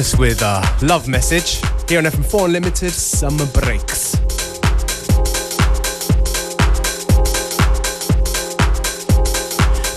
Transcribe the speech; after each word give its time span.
us 0.00 0.18
with 0.18 0.40
a 0.40 0.62
love 0.80 1.06
message 1.08 1.60
here 1.86 1.98
on 1.98 2.06
FM4 2.06 2.46
Unlimited 2.46 2.90
Summer 2.90 3.44
Breaks. 3.46 4.12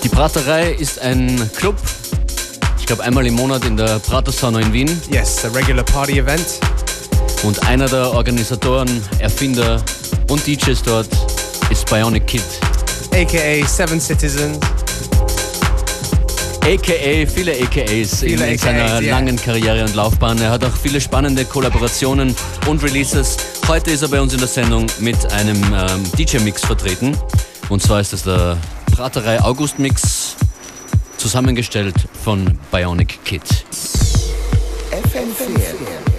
Die 0.03 0.09
Braterei 0.09 0.73
ist 0.73 0.99
ein 0.99 1.49
Club, 1.55 1.77
ich 2.79 2.85
glaube 2.85 3.03
einmal 3.03 3.25
im 3.25 3.35
Monat 3.35 3.63
in 3.65 3.77
der 3.77 3.99
Pratersauna 3.99 4.59
in 4.59 4.73
Wien. 4.73 5.01
Yes, 5.09 5.45
a 5.45 5.47
regular 5.49 5.85
party 5.85 6.19
event. 6.19 6.59
Und 7.43 7.65
einer 7.65 7.87
der 7.87 8.11
Organisatoren, 8.11 9.01
Erfinder 9.19 9.81
und 10.29 10.45
DJs 10.45 10.83
dort 10.83 11.07
ist 11.69 11.89
Bionic 11.89 12.27
Kid. 12.27 12.43
AKA 13.13 13.65
Seven 13.65 14.01
Citizens. 14.01 14.59
AKA, 16.65 17.27
viele 17.27 17.51
AKAs 17.51 18.21
viele 18.21 18.35
in, 18.35 18.41
AKAs, 18.41 18.61
seiner 18.61 19.01
yeah. 19.01 19.11
langen 19.11 19.35
Karriere 19.35 19.83
und 19.83 19.95
Laufbahn. 19.95 20.39
Er 20.39 20.49
hat 20.49 20.63
auch 20.63 20.75
viele 20.81 21.01
spannende 21.01 21.43
Kollaborationen 21.43 22.33
und 22.67 22.81
Releases. 22.81 23.35
Heute 23.67 23.91
ist 23.91 24.01
er 24.01 24.07
bei 24.07 24.21
uns 24.21 24.31
in 24.31 24.39
der 24.39 24.47
Sendung 24.47 24.85
mit 24.99 25.29
einem 25.33 25.61
ähm, 25.61 26.03
DJ-Mix 26.17 26.63
vertreten. 26.63 27.17
Und 27.67 27.83
zwar 27.83 27.99
ist 27.99 28.13
es 28.13 28.23
der 28.23 28.57
Praterei 28.95 29.41
August 29.41 29.77
Mix, 29.77 30.37
zusammengestellt 31.17 31.95
von 32.23 32.57
Bionic 32.71 33.19
Kid. 33.25 33.43
FM4. 34.91 36.12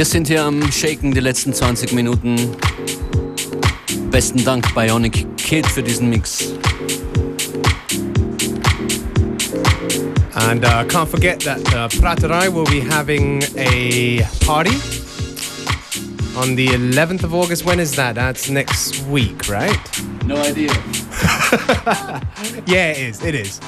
Wir 0.00 0.06
sind 0.06 0.28
hier 0.28 0.42
am 0.44 0.72
Shaken 0.72 1.12
die 1.12 1.20
letzten 1.20 1.52
20 1.52 1.92
Minuten. 1.92 2.56
Besten 4.10 4.42
Dank 4.42 4.74
Bionic 4.74 5.26
Kid 5.36 5.66
für 5.66 5.82
diesen 5.82 6.08
Mix. 6.08 6.54
And 10.32 10.64
uh, 10.64 10.84
can't 10.88 11.06
forget 11.06 11.40
that 11.40 11.58
uh, 11.74 11.86
Praterai 12.00 12.48
will 12.48 12.64
be 12.64 12.80
having 12.80 13.42
a 13.58 14.22
party 14.46 14.74
on 16.34 16.56
the 16.56 16.68
11th 16.68 17.24
of 17.24 17.34
August. 17.34 17.66
When 17.66 17.78
is 17.78 17.94
that? 17.96 18.14
That's 18.14 18.48
next 18.48 19.06
week, 19.10 19.50
right? 19.50 19.78
No 20.24 20.36
idea. 20.36 20.70
yeah, 22.66 22.92
it 22.92 23.10
is. 23.10 23.22
It 23.22 23.34
is. 23.34 23.60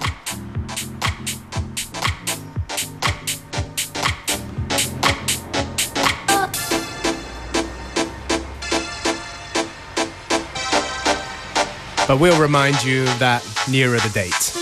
But 12.13 12.21
we'll 12.21 12.39
remind 12.39 12.85
you 12.85 13.07
that 13.21 13.43
nearer 13.71 13.99
the 13.99 14.11
date. 14.11 14.53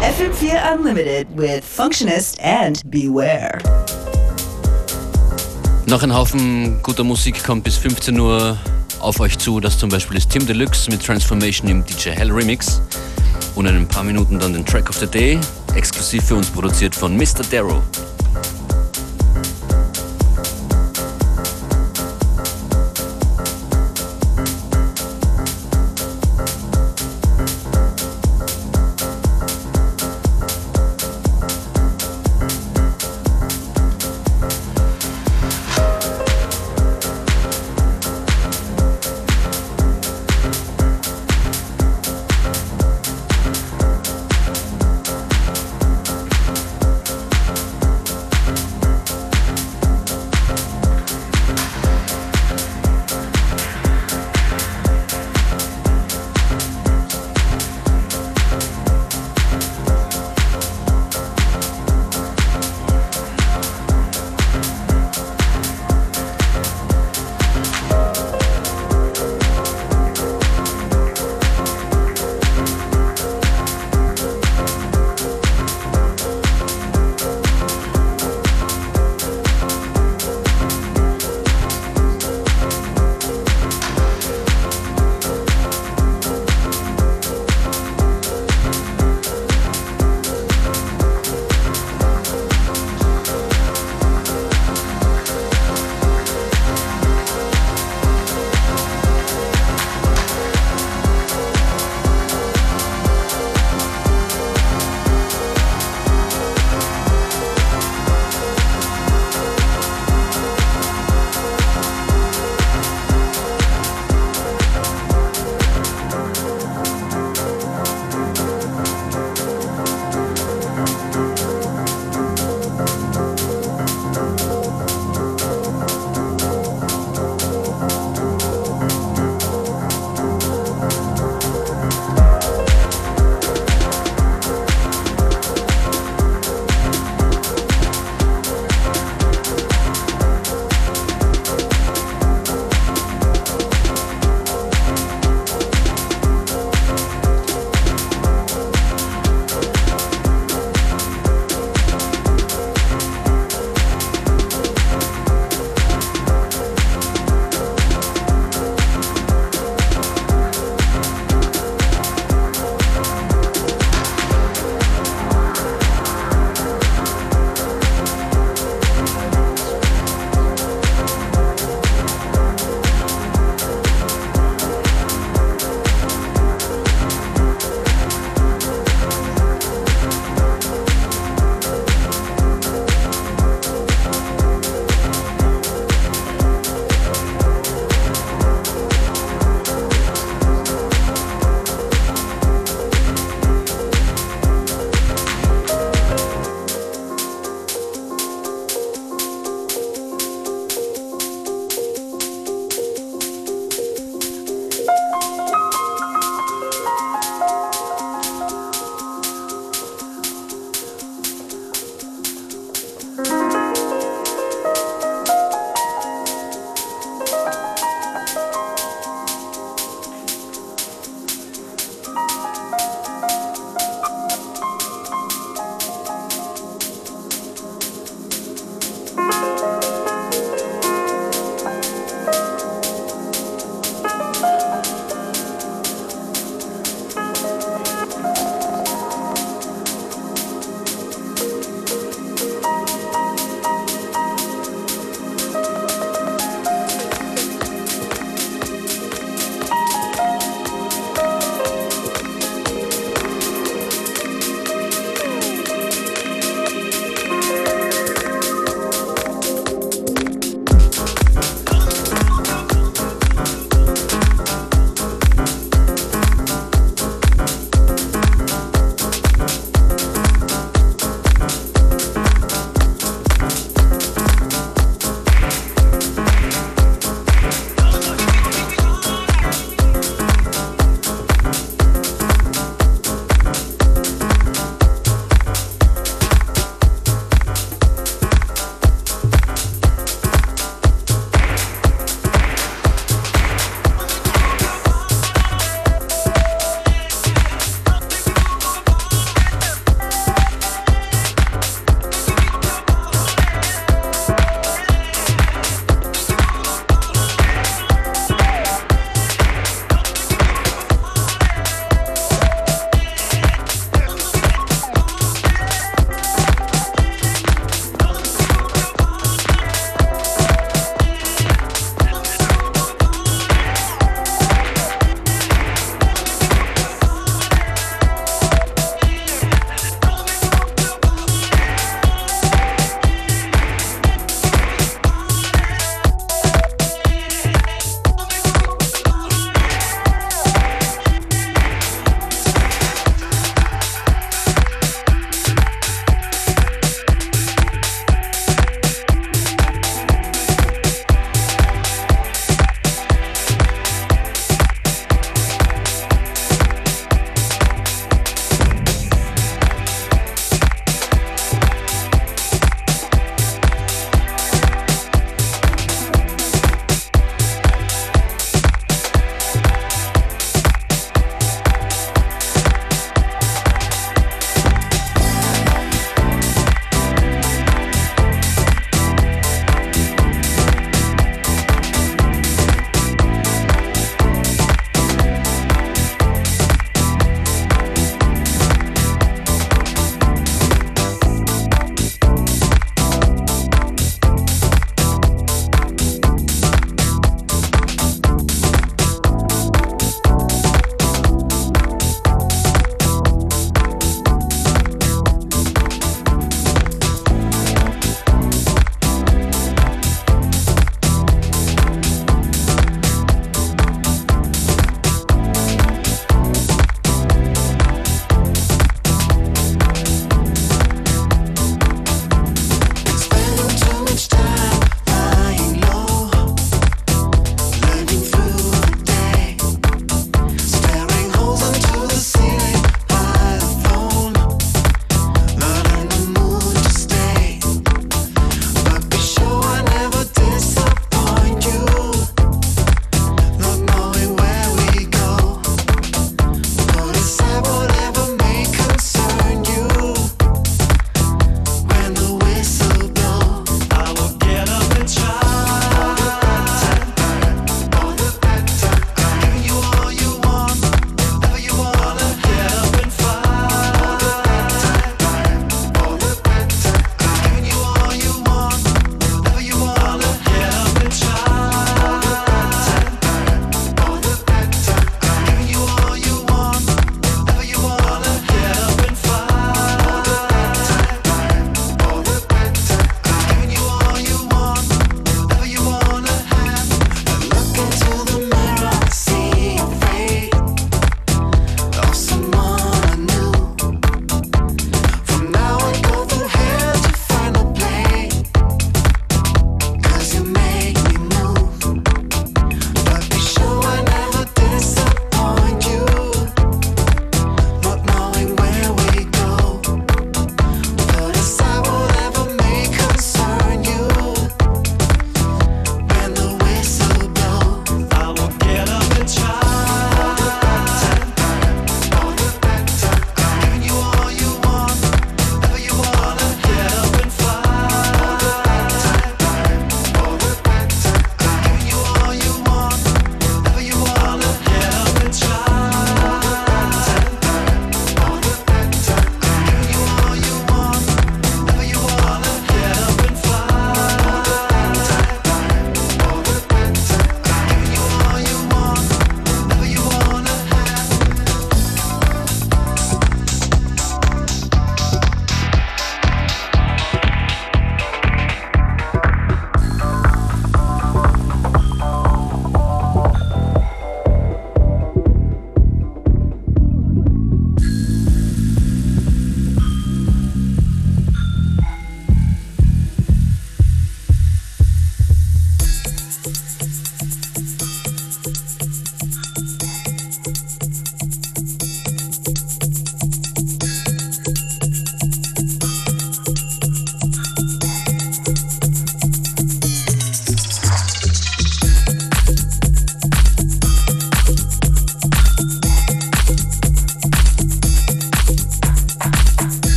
FM4 0.00 0.72
Unlimited 0.72 1.26
with 1.36 1.64
Functionist 1.64 2.38
and 2.40 2.80
Beware. 2.88 3.58
Noch 5.86 6.04
ein 6.04 6.14
Haufen 6.14 6.80
guter 6.84 7.02
Musik 7.02 7.42
kommt 7.42 7.64
bis 7.64 7.76
15 7.76 8.20
Uhr 8.20 8.56
auf 9.00 9.18
euch 9.18 9.36
zu. 9.38 9.58
Das 9.58 9.76
zum 9.76 9.90
Beispiel 9.90 10.18
ist 10.18 10.30
Tim 10.30 10.46
Deluxe 10.46 10.88
mit 10.88 11.04
Transformation 11.04 11.68
im 11.68 11.84
DJ 11.84 12.10
Hell 12.10 12.30
Remix. 12.30 12.80
Und 13.56 13.66
in 13.66 13.74
ein 13.74 13.88
paar 13.88 14.04
Minuten 14.04 14.38
dann 14.38 14.52
den 14.52 14.64
Track 14.64 14.88
of 14.88 14.98
the 14.98 15.08
Day, 15.08 15.40
exklusiv 15.74 16.26
für 16.26 16.36
uns 16.36 16.46
produziert 16.48 16.94
von 16.94 17.16
Mr. 17.16 17.42
Darrow. 17.50 17.82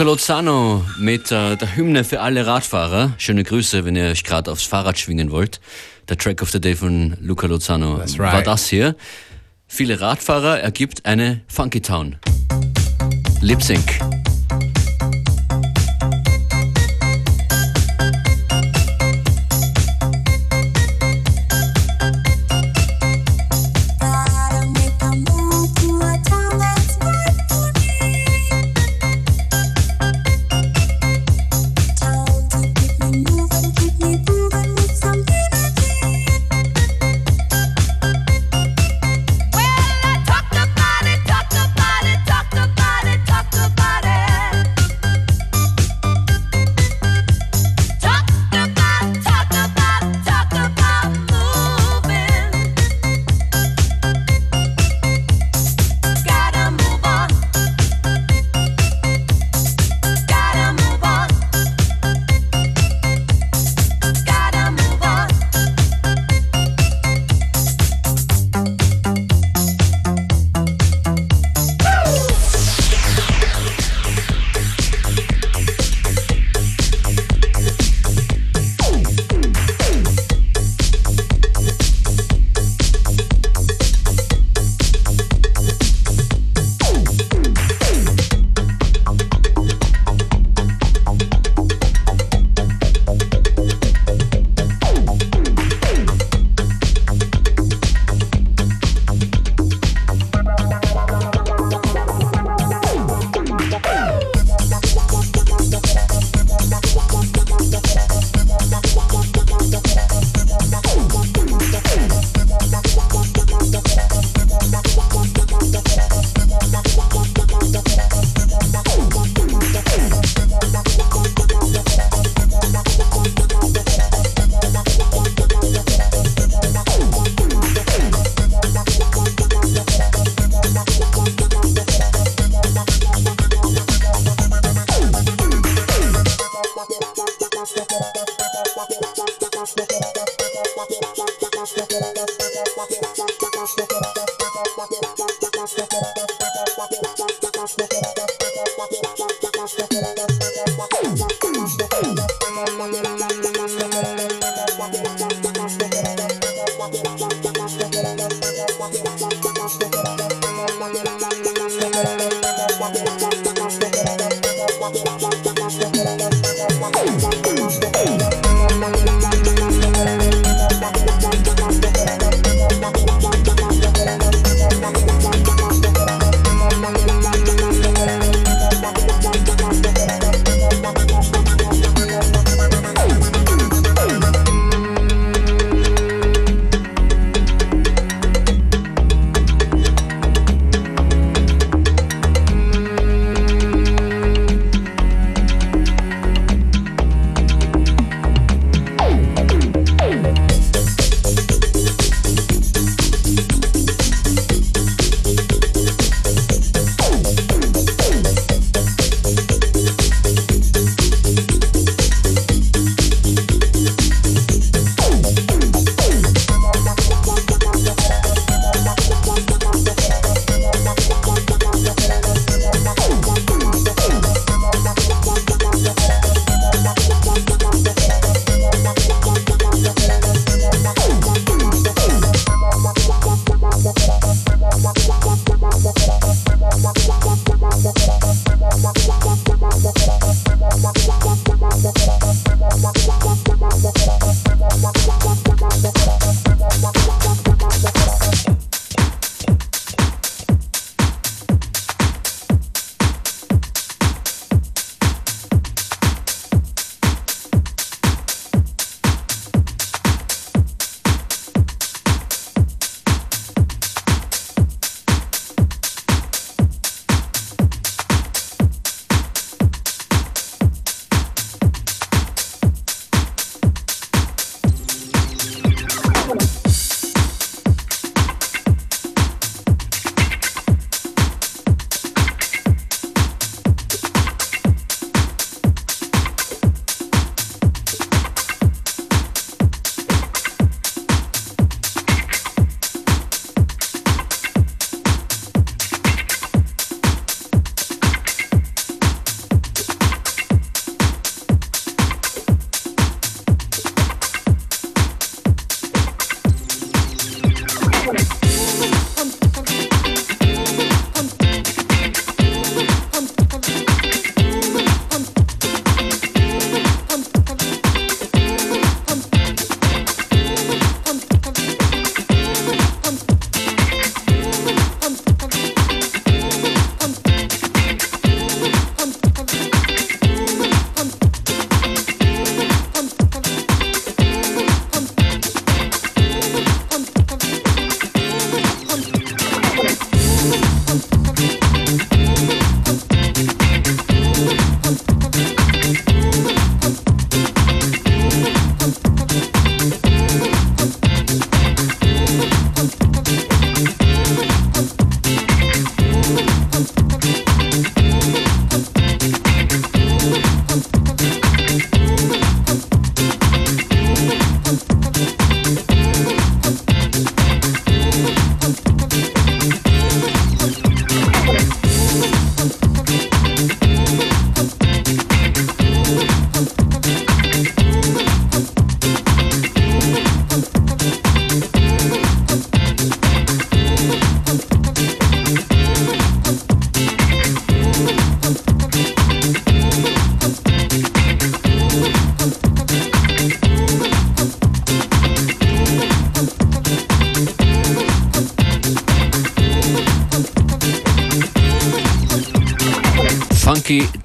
Luca 0.00 0.12
Lozano 0.12 0.82
mit 0.98 1.30
äh, 1.30 1.56
der 1.56 1.76
Hymne 1.76 2.04
für 2.04 2.22
alle 2.22 2.46
Radfahrer. 2.46 3.12
Schöne 3.18 3.44
Grüße, 3.44 3.84
wenn 3.84 3.96
ihr 3.96 4.04
euch 4.04 4.24
gerade 4.24 4.50
aufs 4.50 4.64
Fahrrad 4.64 4.98
schwingen 4.98 5.30
wollt. 5.30 5.60
Der 6.08 6.16
Track 6.16 6.40
of 6.40 6.50
the 6.50 6.58
Day 6.58 6.74
von 6.74 7.18
Luca 7.20 7.46
Lozano 7.46 7.98
That's 7.98 8.18
war 8.18 8.32
right. 8.32 8.46
das 8.46 8.66
hier. 8.66 8.96
Viele 9.66 10.00
Radfahrer 10.00 10.58
ergibt 10.58 11.04
eine 11.04 11.42
Funky 11.48 11.82
Town. 11.82 12.16
Lip 13.42 13.62
Sync. 13.62 14.19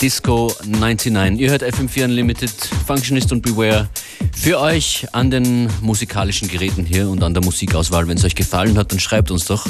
Disco 0.06 0.54
99. 0.64 1.40
Ihr 1.42 1.50
hört 1.50 1.64
FM4 1.64 2.04
Unlimited, 2.04 2.52
Functionist 2.86 3.32
und 3.32 3.42
Beware. 3.42 3.90
Für 4.34 4.60
euch 4.60 5.08
an 5.14 5.32
den 5.32 5.68
musikalischen 5.82 6.48
Geräten 6.48 6.86
hier 6.86 7.10
und 7.10 7.24
an 7.24 7.34
der 7.34 7.44
Musikauswahl. 7.44 8.08
Wenn 8.08 8.16
es 8.16 8.24
euch 8.24 8.36
gefallen 8.36 8.78
hat, 8.78 8.92
dann 8.92 9.00
schreibt 9.00 9.32
uns 9.32 9.46
doch 9.46 9.66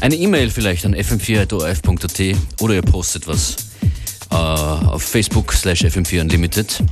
eine 0.00 0.14
E-Mail 0.14 0.48
vielleicht 0.48 0.86
an 0.86 0.94
fm4.orf.at 0.94 2.38
oder 2.62 2.74
ihr 2.74 2.80
postet 2.80 3.28
was 3.28 3.56
äh, 4.30 4.34
auf 4.34 5.02
Facebook 5.02 5.52
slash 5.52 5.84
FM4 5.84 6.22
Unlimited. 6.22 6.82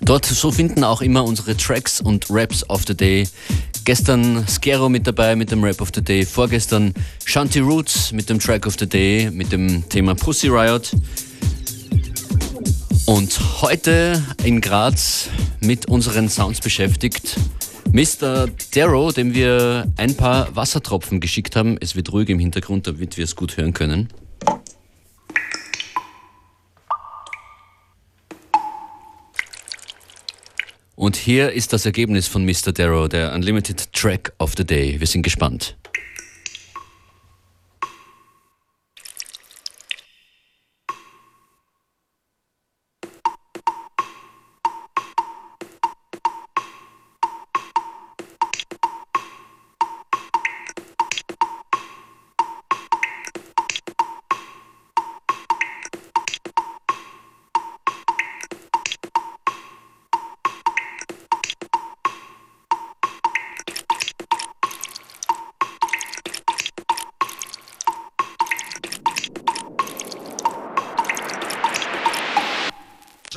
Dort 0.00 0.24
so 0.24 0.50
finden 0.50 0.84
auch 0.84 1.02
immer 1.02 1.22
unsere 1.22 1.54
Tracks 1.54 2.00
und 2.00 2.24
Raps 2.30 2.66
of 2.70 2.84
the 2.86 2.96
Day. 2.96 3.28
Gestern 3.84 4.46
Skero 4.48 4.88
mit 4.88 5.06
dabei 5.06 5.36
mit 5.36 5.50
dem 5.50 5.62
Rap 5.62 5.82
of 5.82 5.90
the 5.94 6.00
Day. 6.00 6.24
Vorgestern 6.24 6.94
Shanti 7.26 7.58
Roots 7.58 8.12
mit 8.12 8.30
dem 8.30 8.38
Track 8.38 8.66
of 8.66 8.76
the 8.78 8.88
Day 8.88 9.30
mit 9.30 9.52
dem 9.52 9.86
Thema 9.90 10.14
Pussy 10.14 10.48
Riot. 10.48 10.92
Und 13.10 13.60
heute 13.60 14.24
in 14.44 14.60
Graz 14.60 15.30
mit 15.58 15.86
unseren 15.86 16.28
Sounds 16.28 16.60
beschäftigt. 16.60 17.34
Mr. 17.90 18.46
Darrow, 18.72 19.12
dem 19.12 19.34
wir 19.34 19.92
ein 19.96 20.16
paar 20.16 20.54
Wassertropfen 20.54 21.18
geschickt 21.18 21.56
haben. 21.56 21.76
Es 21.80 21.96
wird 21.96 22.12
ruhig 22.12 22.28
im 22.28 22.38
Hintergrund, 22.38 22.86
damit 22.86 23.16
wir 23.16 23.24
es 23.24 23.34
gut 23.34 23.56
hören 23.56 23.72
können. 23.72 24.10
Und 30.94 31.16
hier 31.16 31.50
ist 31.50 31.72
das 31.72 31.86
Ergebnis 31.86 32.28
von 32.28 32.44
Mr. 32.44 32.70
Darrow, 32.72 33.08
der 33.08 33.34
Unlimited 33.34 33.92
Track 33.92 34.32
of 34.38 34.52
the 34.56 34.64
Day. 34.64 35.00
Wir 35.00 35.08
sind 35.08 35.22
gespannt. 35.22 35.76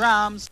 Drums. 0.03 0.49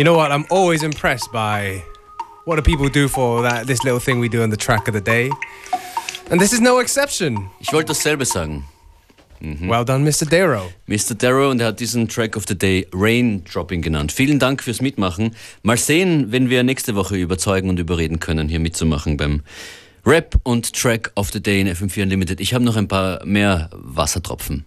You 0.00 0.04
know 0.04 0.16
what? 0.16 0.32
I'm 0.32 0.46
always 0.48 0.82
impressed 0.82 1.30
by 1.30 1.84
what 2.46 2.56
do 2.56 2.62
people 2.62 2.88
do 2.88 3.06
for 3.06 3.42
that 3.42 3.66
this 3.66 3.84
little 3.84 4.00
thing 4.00 4.18
we 4.18 4.30
do 4.30 4.42
on 4.42 4.48
the 4.48 4.56
track 4.56 4.88
of 4.88 4.94
the 4.94 5.00
day. 5.02 5.30
And 6.30 6.40
this 6.40 6.54
is 6.54 6.60
no 6.62 6.78
exception. 6.78 7.50
Ich 7.60 7.70
wollte 7.70 7.88
dasselbe 7.88 8.24
sagen. 8.24 8.64
Well 9.42 9.84
done, 9.84 10.02
Mr. 10.02 10.26
Darrow. 10.26 10.72
Mr. 10.88 11.14
Darrow 11.14 11.50
und 11.50 11.60
er 11.60 11.66
hat 11.66 11.80
diesen 11.80 12.08
Track 12.08 12.34
of 12.34 12.46
the 12.48 12.56
Day 12.56 12.86
Rain 12.94 13.44
Dropping 13.44 13.82
genannt. 13.82 14.10
Vielen 14.10 14.38
Dank 14.38 14.62
fürs 14.62 14.80
Mitmachen. 14.80 15.36
Mal 15.62 15.76
sehen, 15.76 16.32
wenn 16.32 16.48
wir 16.48 16.62
nächste 16.62 16.94
Woche 16.94 17.16
überzeugen 17.16 17.68
und 17.68 17.78
überreden 17.78 18.20
können, 18.20 18.48
hier 18.48 18.58
mitzumachen 18.58 19.18
beim 19.18 19.42
Rap 20.06 20.34
und 20.44 20.72
Track 20.72 21.12
of 21.14 21.30
the 21.30 21.42
Day 21.42 21.60
in 21.60 21.68
FM4 21.68 22.04
Unlimited. 22.04 22.40
Ich 22.40 22.54
habe 22.54 22.64
noch 22.64 22.76
ein 22.76 22.88
paar 22.88 23.22
mehr 23.26 23.68
Wassertropfen. 23.74 24.64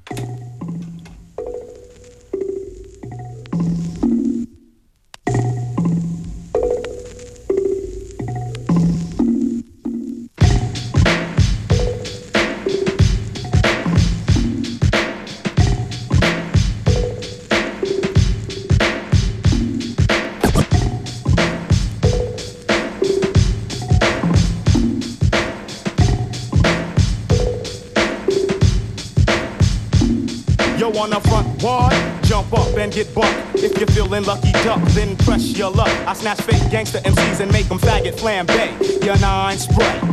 Snatch 36.24 36.41
fake 36.43 36.71
gangster 36.71 36.99
MCs 36.99 37.41
and 37.41 37.51
make 37.51 37.67
them 37.67 37.78
faggot 37.78 38.13
flambe. 38.13 39.03
Your 39.03 39.19
nine 39.19 39.57
spray. 39.57 40.12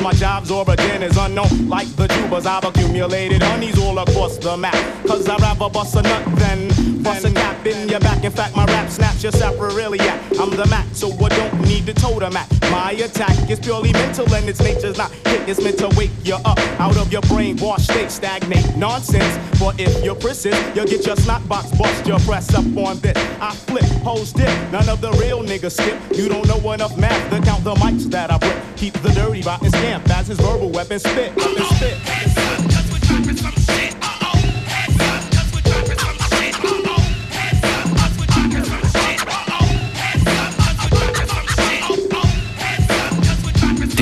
My 0.00 0.12
job's 0.12 0.50
origin 0.50 1.02
is 1.02 1.16
unknown, 1.16 1.68
like 1.68 1.88
the 1.96 2.08
tubers. 2.08 2.46
I've 2.46 2.64
accumulated 2.64 3.42
honeys 3.42 3.78
all 3.78 3.98
across 3.98 4.38
the 4.38 4.56
map. 4.56 4.74
Cause 5.06 5.28
I'd 5.28 5.40
rather 5.40 5.68
bust 5.68 5.96
a 5.96 6.02
nut 6.02 6.24
than 6.36 7.02
bust 7.02 7.24
a 7.24 7.30
cap 7.62 7.74
in 7.74 7.88
your 7.88 8.00
back. 8.00 8.24
In 8.24 8.32
fact, 8.32 8.56
my 8.56 8.64
rap 8.66 8.90
snaps 8.90 9.22
your 9.22 9.32
sapriliac. 9.32 10.40
I'm 10.40 10.50
the 10.50 10.66
Mac, 10.66 10.86
so 10.92 11.12
I 11.24 11.28
don't 11.28 11.60
need 11.62 11.86
to 11.86 11.94
totem 11.94 12.36
at. 12.36 12.50
My 12.70 12.92
attack 12.92 13.50
is 13.50 13.60
purely 13.60 13.92
mental 13.92 14.32
and 14.34 14.48
its 14.48 14.60
nature's 14.60 14.98
not 14.98 15.10
hit. 15.26 15.48
It's 15.48 15.62
meant 15.62 15.78
to 15.78 15.88
wake 15.96 16.10
you 16.24 16.34
up 16.34 16.58
out 16.80 16.96
of 16.96 17.12
your 17.12 17.22
brainwash 17.22 17.80
state. 17.80 18.10
Stagnate 18.10 18.76
nonsense. 18.76 19.36
For 19.58 19.72
if 19.78 20.04
you're 20.04 20.14
persist, 20.14 20.60
you'll 20.74 20.86
get 20.86 21.06
your 21.06 21.16
snot 21.16 21.46
box 21.48 21.70
bust. 21.76 22.06
Your 22.06 22.18
press 22.20 22.54
up 22.54 22.64
on 22.76 22.98
this. 23.00 23.16
I 23.40 23.54
flip, 23.54 23.84
host 24.02 24.36
dip. 24.36 24.72
None 24.72 24.88
of 24.88 25.00
the 25.00 25.12
real 25.12 25.42
niggas 25.42 25.72
skip. 25.72 25.98
You 26.16 26.28
don't 26.28 26.46
know 26.46 26.72
enough 26.72 26.96
math 26.96 27.30
to 27.30 27.40
count 27.42 27.64
the 27.64 27.74
mics 27.74 28.04
that 28.10 28.30
I 28.30 28.38
put. 28.38 28.56
Keep 28.76 28.94
the 29.02 29.10
dirty 29.10 29.42
rotten 29.42 29.70
scamp 29.70 30.08
as 30.10 30.28
his 30.28 30.38
verbal 30.38 30.70
weapon 30.70 30.98
spit. 30.98 31.36
Weapon 31.36 31.64
spit. 31.76 32.81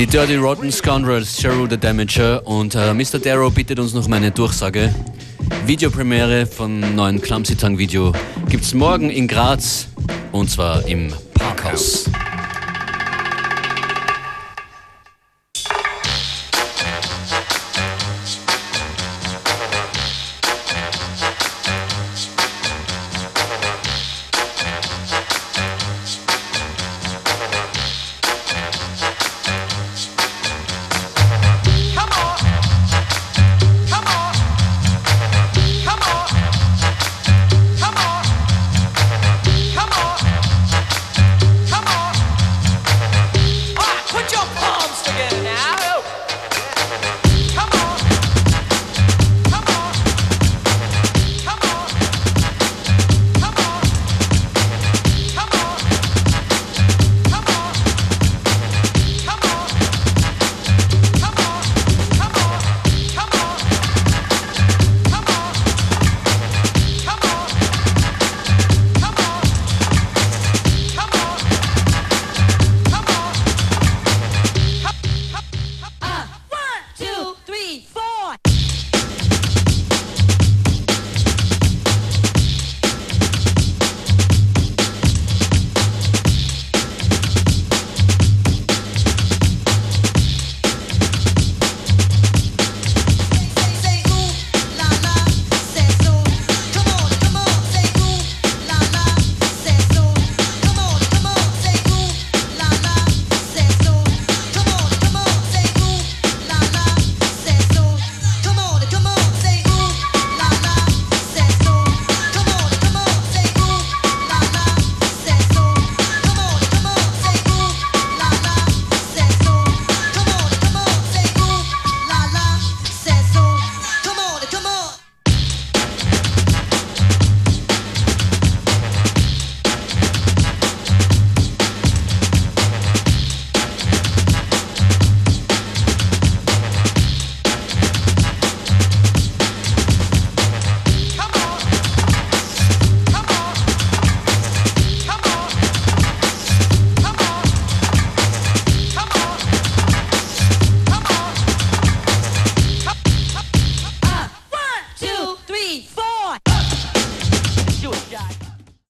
Die 0.01 0.07
Dirty 0.07 0.35
Rotten 0.35 0.71
Scoundrels, 0.71 1.37
Cheryl 1.37 1.69
the 1.69 1.77
Damager 1.77 2.41
und 2.47 2.73
äh, 2.73 2.91
Mr. 2.91 3.19
Darrow 3.19 3.53
bittet 3.53 3.77
uns 3.77 3.93
noch 3.93 4.07
meine 4.07 4.31
Durchsage. 4.31 4.91
Videopremiere 5.67 6.47
von 6.47 6.95
neuen 6.95 7.21
Clumsy 7.21 7.55
Tongue 7.55 7.77
Video 7.77 8.11
gibt's 8.49 8.73
morgen 8.73 9.11
in 9.11 9.27
Graz 9.27 9.89
und 10.31 10.49
zwar 10.49 10.83
im 10.87 11.13
Parkhaus. 11.35 12.09